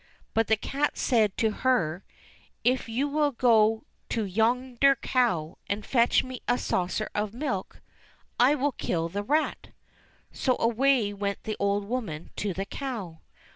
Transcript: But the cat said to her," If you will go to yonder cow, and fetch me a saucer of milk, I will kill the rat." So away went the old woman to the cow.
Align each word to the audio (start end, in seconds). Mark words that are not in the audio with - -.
But 0.33 0.47
the 0.47 0.57
cat 0.57 0.97
said 0.97 1.37
to 1.37 1.51
her," 1.51 2.03
If 2.73 2.89
you 2.89 3.07
will 3.07 3.29
go 3.31 3.83
to 4.09 4.25
yonder 4.25 4.95
cow, 4.95 5.59
and 5.69 5.85
fetch 5.85 6.23
me 6.23 6.41
a 6.47 6.57
saucer 6.57 7.07
of 7.13 7.35
milk, 7.35 7.81
I 8.39 8.55
will 8.55 8.71
kill 8.71 9.09
the 9.09 9.21
rat." 9.21 9.67
So 10.31 10.57
away 10.59 11.13
went 11.13 11.43
the 11.43 11.55
old 11.59 11.85
woman 11.85 12.31
to 12.37 12.51
the 12.51 12.65
cow. 12.65 13.19